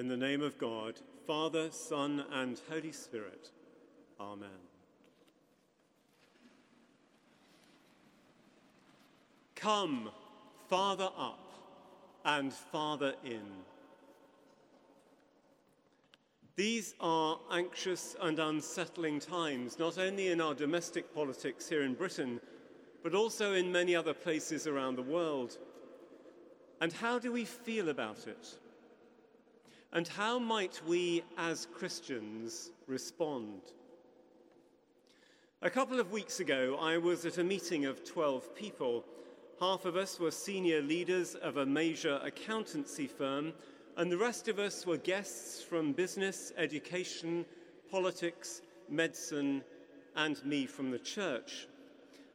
[0.00, 0.94] In the name of God,
[1.26, 3.50] Father, Son, and Holy Spirit.
[4.18, 4.48] Amen.
[9.54, 10.08] Come,
[10.70, 11.52] farther up
[12.24, 13.42] and farther in.
[16.56, 22.40] These are anxious and unsettling times, not only in our domestic politics here in Britain,
[23.02, 25.58] but also in many other places around the world.
[26.80, 28.56] And how do we feel about it?
[29.92, 33.60] And how might we as Christians respond?
[35.62, 39.04] A couple of weeks ago, I was at a meeting of 12 people.
[39.58, 43.52] Half of us were senior leaders of a major accountancy firm,
[43.96, 47.44] and the rest of us were guests from business, education,
[47.90, 49.64] politics, medicine,
[50.14, 51.66] and me from the church.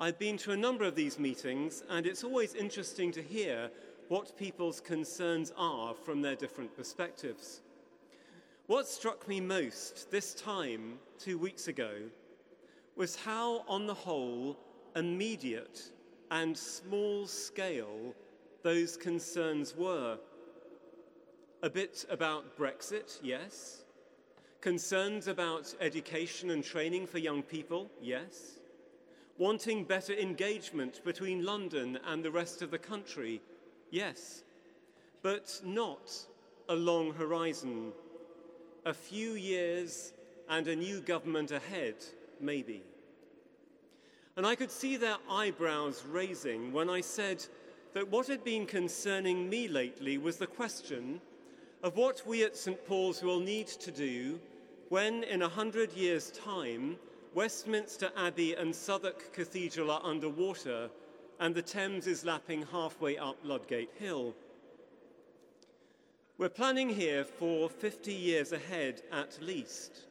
[0.00, 3.70] I've been to a number of these meetings, and it's always interesting to hear
[4.08, 7.62] what people's concerns are from their different perspectives.
[8.66, 11.92] What struck me most this time, two weeks ago,
[12.96, 14.58] was how, on the whole,
[14.94, 15.90] immediate
[16.30, 18.14] and small scale
[18.62, 20.18] those concerns were.
[21.62, 23.84] A bit about Brexit, yes.
[24.60, 28.58] Concerns about education and training for young people, yes.
[29.38, 33.40] Wanting better engagement between London and the rest of the country,
[33.96, 34.44] Yes,
[35.22, 36.12] but not
[36.68, 37.92] a long horizon.
[38.84, 40.12] A few years
[40.50, 41.94] and a new government ahead,
[42.38, 42.82] maybe.
[44.36, 47.46] And I could see their eyebrows raising when I said
[47.94, 51.18] that what had been concerning me lately was the question
[51.82, 52.86] of what we at St.
[52.86, 54.38] Paul's will need to do
[54.90, 56.98] when, in a hundred years' time,
[57.32, 60.90] Westminster Abbey and Southwark Cathedral are underwater
[61.38, 64.34] and the Thames is lapping halfway up Ludgate Hill.
[66.38, 70.04] We're planning here for 50 years ahead at least,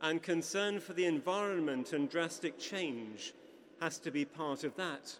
[0.00, 3.34] and concern for the environment and drastic change
[3.80, 5.16] has to be part of that.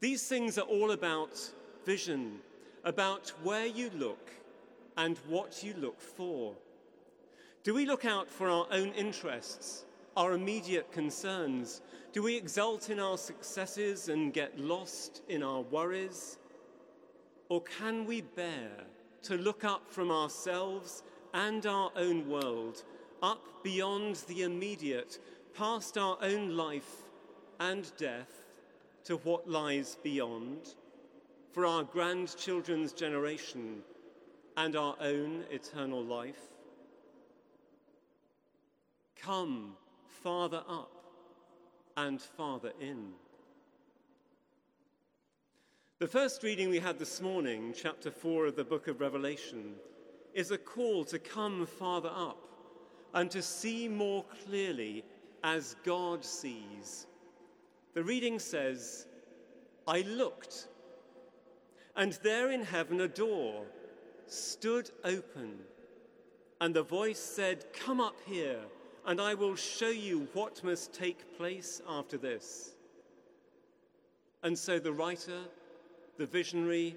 [0.00, 1.38] These things are all about
[1.84, 2.40] vision,
[2.84, 4.30] about where you look
[4.96, 6.54] and what you look for.
[7.64, 9.85] Do we look out for our own interests,
[10.16, 11.82] our immediate concerns,
[12.12, 16.38] do we exult in our successes and get lost in our worries?
[17.50, 18.70] Or can we bear
[19.24, 21.02] to look up from ourselves
[21.34, 22.84] and our own world,
[23.22, 25.18] up beyond the immediate,
[25.54, 27.02] past our own life
[27.60, 28.46] and death,
[29.04, 30.74] to what lies beyond,
[31.52, 33.82] for our grandchildren's generation
[34.56, 36.40] and our own eternal life?
[39.20, 39.76] Come
[40.22, 40.90] farther up
[41.96, 43.12] and farther in.
[45.98, 49.74] The first reading we had this morning, chapter 4 of the book of Revelation,
[50.34, 52.38] is a call to come farther up
[53.14, 55.04] and to see more clearly
[55.42, 57.06] as God sees.
[57.94, 59.06] The reading says,
[59.88, 60.68] I looked,
[61.96, 63.64] and there in heaven a door
[64.26, 65.60] stood open,
[66.60, 68.60] and the voice said, Come up here
[69.06, 72.72] and I will show you what must take place after this.
[74.42, 75.40] And so the writer,
[76.18, 76.96] the visionary,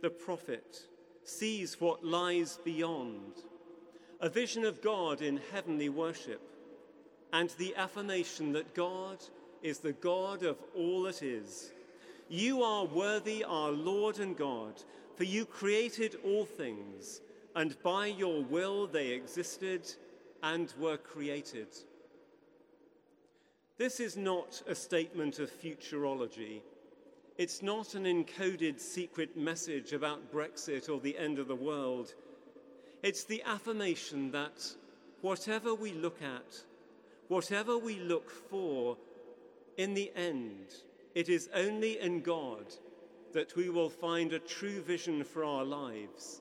[0.00, 0.82] the prophet
[1.24, 3.42] sees what lies beyond
[4.20, 6.40] a vision of God in heavenly worship
[7.32, 9.18] and the affirmation that God
[9.62, 11.72] is the God of all that is.
[12.28, 14.82] You are worthy, our Lord and God,
[15.16, 17.20] for you created all things,
[17.54, 19.88] and by your will they existed
[20.42, 21.68] and were created.
[23.76, 26.62] This is not a statement of futurology.
[27.36, 32.14] It's not an encoded secret message about Brexit or the end of the world.
[33.02, 34.74] It's the affirmation that
[35.20, 36.60] whatever we look at,
[37.28, 38.96] whatever we look for,
[39.76, 40.66] in the end,
[41.14, 42.66] it is only in God
[43.32, 46.40] that we will find a true vision for our lives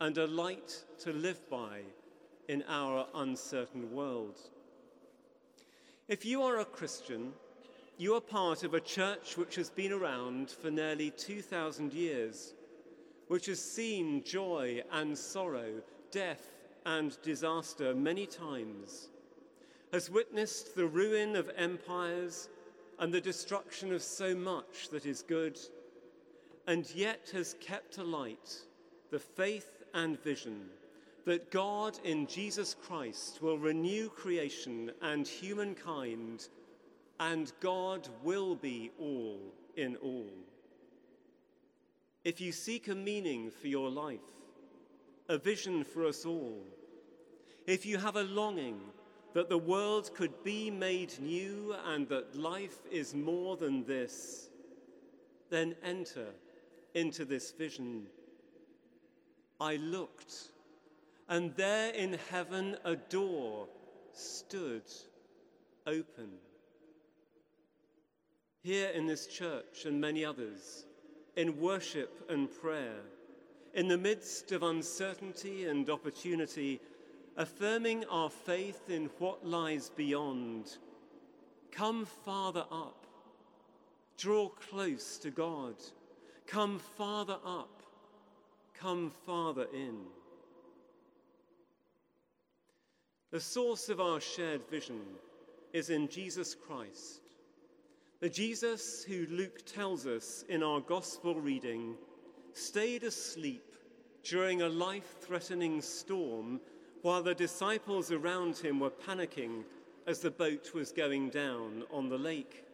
[0.00, 1.82] and a light to live by
[2.48, 4.38] in our uncertain world.
[6.08, 7.32] If you are a Christian,
[7.98, 12.54] you are part of a church which has been around for nearly 2,000 years,
[13.28, 15.80] which has seen joy and sorrow,
[16.10, 16.50] death
[16.84, 19.08] and disaster many times,
[19.92, 22.48] has witnessed the ruin of empires
[22.98, 25.58] and the destruction of so much that is good,
[26.66, 28.62] and yet has kept alight
[29.10, 30.68] the faith and vision
[31.24, 36.48] that God in Jesus Christ will renew creation and humankind,
[37.20, 39.40] and God will be all
[39.76, 40.32] in all.
[42.24, 44.20] If you seek a meaning for your life,
[45.28, 46.62] a vision for us all,
[47.66, 48.80] if you have a longing
[49.34, 54.50] that the world could be made new and that life is more than this,
[55.50, 56.26] then enter
[56.94, 58.06] into this vision.
[59.60, 60.51] I looked,
[61.32, 63.66] and there in heaven a door
[64.12, 64.82] stood
[65.86, 66.28] open.
[68.62, 70.84] Here in this church and many others,
[71.34, 73.00] in worship and prayer,
[73.72, 76.82] in the midst of uncertainty and opportunity,
[77.38, 80.76] affirming our faith in what lies beyond.
[81.70, 83.06] Come farther up.
[84.18, 85.76] Draw close to God.
[86.46, 87.82] Come farther up.
[88.74, 89.96] Come farther in.
[93.32, 95.00] The source of our shared vision
[95.72, 97.22] is in Jesus Christ,
[98.20, 101.94] the Jesus who Luke tells us in our gospel reading
[102.52, 103.74] stayed asleep
[104.22, 106.60] during a life threatening storm
[107.00, 109.64] while the disciples around him were panicking
[110.06, 112.66] as the boat was going down on the lake.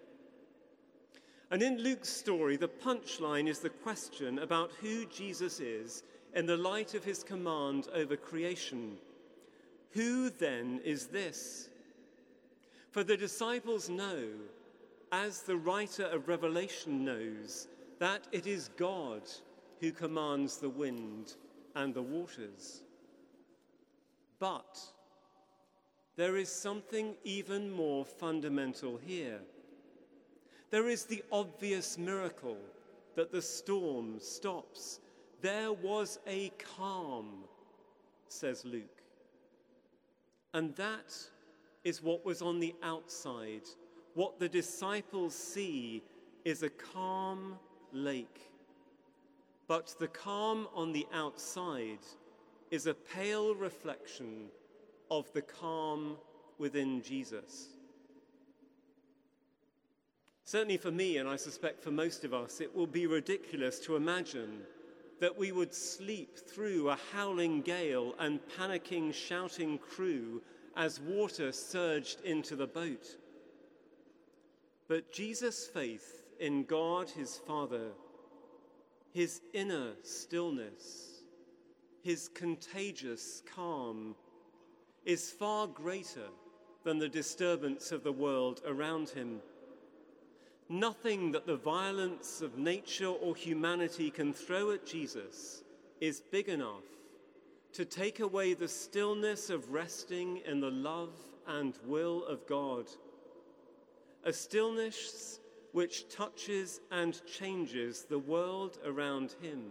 [1.53, 6.03] And in Luke's story, the punchline is the question about who Jesus is
[6.35, 8.99] in the light of his command over creation.
[9.93, 11.69] Who then is this?
[12.91, 14.29] For the disciples know,
[15.13, 17.69] as the writer of Revelation knows,
[17.99, 19.23] that it is God
[19.81, 21.35] who commands the wind
[21.75, 22.83] and the waters.
[24.39, 24.79] But
[26.17, 29.41] there is something even more fundamental here.
[30.71, 32.59] There is the obvious miracle
[33.15, 35.01] that the storm stops.
[35.41, 37.45] There was a calm,
[38.29, 39.03] says Luke.
[40.59, 41.15] And that
[41.85, 43.63] is what was on the outside.
[44.15, 46.03] What the disciples see
[46.45, 47.61] is a calm
[47.93, 48.51] lake.
[49.69, 52.01] But the calm on the outside
[52.73, 54.47] is a pale reflection
[55.13, 56.17] of the calm
[56.59, 57.69] within Jesus.
[60.43, 63.95] Certainly for me, and I suspect for most of us, it will be ridiculous to
[63.95, 64.63] imagine
[65.21, 70.43] that we would sleep through a howling gale and panicking, shouting crew
[70.77, 73.17] as water surged into the boat.
[74.87, 77.91] But Jesus' faith in God his Father,
[79.13, 81.23] his inner stillness,
[82.03, 84.15] his contagious calm,
[85.05, 86.29] is far greater
[86.85, 89.41] than the disturbance of the world around him.
[90.69, 95.63] Nothing that the violence of nature or humanity can throw at Jesus
[96.01, 96.85] is big enough
[97.73, 101.15] to take away the stillness of resting in the love
[101.47, 102.87] and will of God.
[104.25, 105.41] A stillness
[105.73, 109.63] which touches and changes the world around him,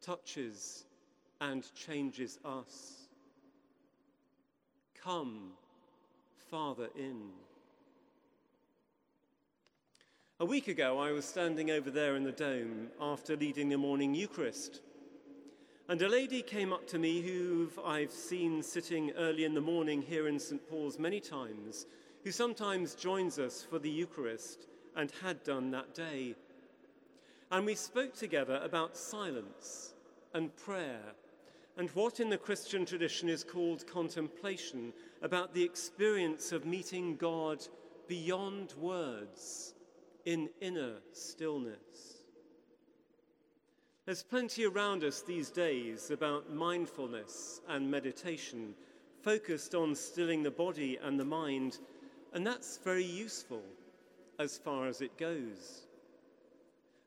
[0.00, 0.84] touches
[1.40, 3.08] and changes us.
[5.02, 5.50] Come,
[6.50, 7.30] farther, in.
[10.38, 14.14] A week ago, I was standing over there in the dome after leading the morning
[14.14, 14.82] Eucharist.
[15.88, 20.02] And a lady came up to me who I've seen sitting early in the morning
[20.02, 20.60] here in St.
[20.68, 21.86] Paul's many times,
[22.22, 26.34] who sometimes joins us for the Eucharist and had done that day.
[27.50, 29.94] And we spoke together about silence
[30.34, 31.14] and prayer
[31.78, 37.66] and what in the Christian tradition is called contemplation, about the experience of meeting God
[38.06, 39.72] beyond words
[40.26, 42.18] in inner stillness.
[44.04, 48.74] There's plenty around us these days about mindfulness and meditation,
[49.22, 51.78] focused on stilling the body and the mind,
[52.34, 53.62] and that's very useful
[54.38, 55.86] as far as it goes.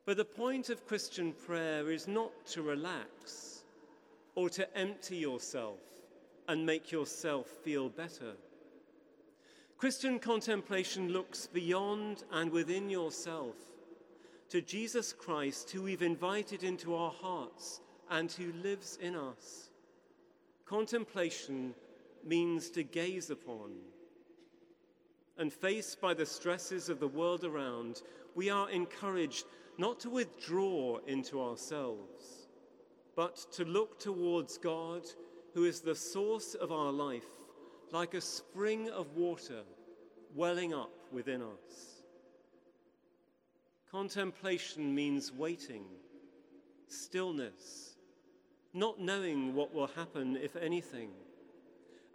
[0.06, 3.64] But the point of Christian prayer is not to relax
[4.36, 5.80] or to empty yourself
[6.48, 8.34] and make yourself feel better.
[9.80, 13.56] Christian contemplation looks beyond and within yourself
[14.50, 19.70] to Jesus Christ, who we've invited into our hearts and who lives in us.
[20.66, 21.74] Contemplation
[22.26, 23.72] means to gaze upon.
[25.38, 28.02] And faced by the stresses of the world around,
[28.36, 29.46] we are encouraged
[29.78, 32.50] not to withdraw into ourselves,
[33.16, 35.04] but to look towards God,
[35.54, 37.39] who is the source of our life
[37.94, 39.62] like a spring of water
[40.36, 42.04] welling up within us.
[43.92, 45.84] Contemplation means waiting,
[46.88, 47.96] stillness,
[48.74, 51.10] not knowing what will happen, if anything,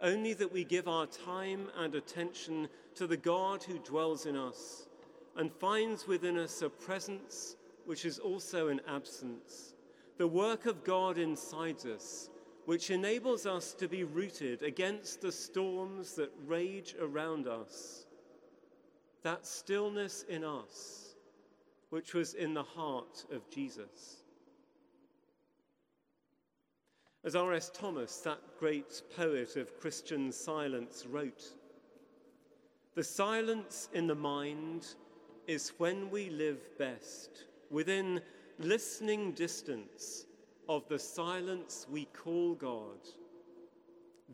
[0.01, 4.87] only that we give our time and attention to the God who dwells in us
[5.35, 7.55] and finds within us a presence
[7.85, 9.73] which is also an absence,
[10.17, 12.29] the work of God inside us,
[12.65, 18.05] which enables us to be rooted against the storms that rage around us.
[19.21, 21.15] That stillness in us,
[21.89, 24.23] which was in the heart of Jesus.
[27.23, 27.71] As R.S.
[27.73, 31.43] Thomas, that great poet of Christian silence, wrote,
[32.93, 34.87] The silence in the mind
[35.47, 38.21] is when we live best, within
[38.59, 40.25] listening distance
[40.67, 42.99] of the silence we call God.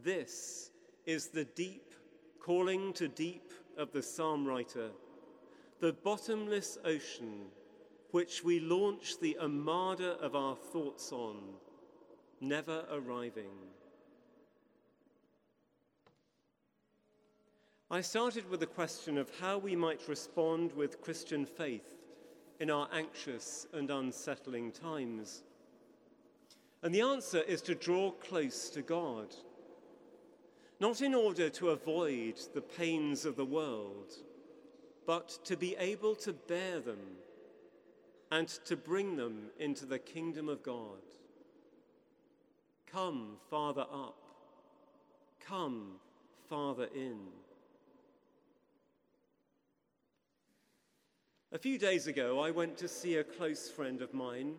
[0.03, 0.71] This
[1.05, 1.93] is the deep
[2.39, 4.89] calling to deep of the psalm writer,
[5.79, 7.45] the bottomless ocean
[8.11, 11.37] which we launch the armada of our thoughts on,
[12.41, 13.51] never arriving.
[17.89, 21.97] I started with the question of how we might respond with Christian faith
[22.59, 25.43] in our anxious and unsettling times?
[26.83, 29.35] And the answer is to draw close to God,
[30.79, 34.13] not in order to avoid the pains of the world,
[35.05, 36.99] but to be able to bear them
[38.31, 41.01] and to bring them into the kingdom of God.
[42.91, 44.17] Come farther, up,
[45.39, 45.93] come
[46.49, 47.19] farther, in.
[51.51, 54.55] A few days ago, I went to see a close friend of mine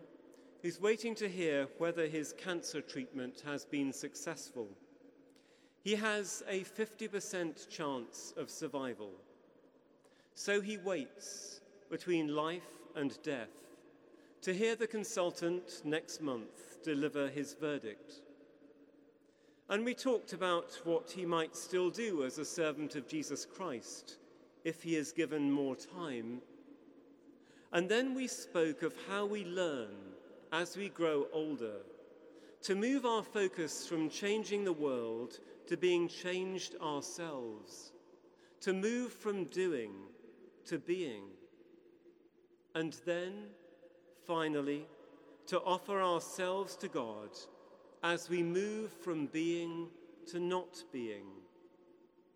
[0.63, 4.67] who's waiting to hear whether his cancer treatment has been successful.
[5.83, 9.11] He has a 50% chance of survival.
[10.33, 11.59] So he waits
[11.91, 13.49] between life and death
[14.41, 18.21] to hear the consultant next month deliver his verdict.
[19.69, 24.17] And we talked about what he might still do as a servant of Jesus Christ
[24.63, 26.41] if he is given more time
[27.73, 30.12] and then we spoke of how we learn
[30.53, 31.77] as we grow older
[32.61, 37.91] to move our focus from changing the world to being changed ourselves,
[38.61, 39.91] to move from doing
[40.63, 41.23] to being.
[42.75, 43.33] And then,
[44.27, 44.85] finally,
[45.47, 47.31] to offer ourselves to God
[48.03, 49.87] as we move from being
[50.27, 51.25] to not being,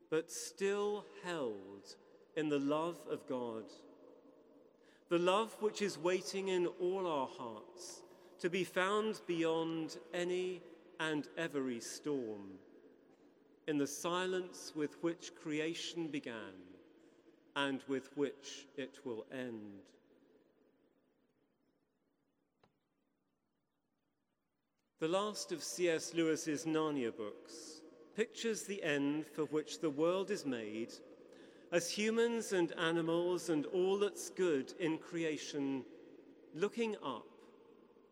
[0.10, 1.96] but still held
[2.36, 3.64] in the love of God
[5.10, 8.02] the love which is waiting in all our hearts
[8.40, 10.62] to be found beyond any
[11.00, 12.60] and every storm,
[13.68, 16.56] in the silence with which creation began
[17.56, 19.82] and with which it will end.
[25.00, 26.14] The last of C.S.
[26.14, 27.82] Lewis's Narnia books
[28.16, 30.92] pictures the end for which the world is made
[31.72, 35.84] as humans and animals and all that's good in creation,
[36.56, 37.26] looking up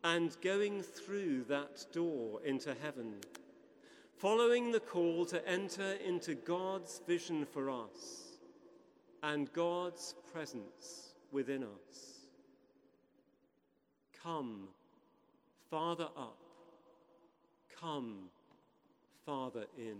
[0.06, 3.14] and going through that door into heaven,
[4.16, 8.38] following the call to enter into God's vision for us
[9.24, 12.20] and God's presence within us.
[14.22, 14.68] Come,
[15.70, 16.38] farther up,
[17.80, 18.30] come,
[19.24, 19.98] farther in.